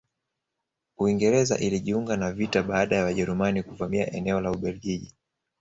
Uingereza 0.97 1.57
ilijiunga 1.57 2.17
na 2.17 2.31
vita 2.31 2.63
baada 2.63 2.95
ya 2.95 3.03
Wajerumani 3.03 3.63
kuvamia 3.63 4.11
eneo 4.13 4.41
la 4.41 4.51
Ubelgiji 4.51 5.15